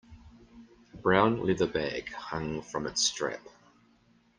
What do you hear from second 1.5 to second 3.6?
bag hung from its strap.